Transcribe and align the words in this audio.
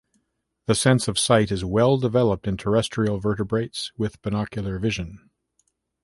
The 0.65 0.73
sense 0.73 1.07
of 1.07 1.19
sight 1.19 1.51
is 1.51 1.63
well 1.63 1.95
developed 1.99 2.47
in 2.47 2.57
terrestrial 2.57 3.19
vertebrates 3.19 3.91
with 3.95 4.19
binocular 4.23 4.79
vision. 4.79 5.29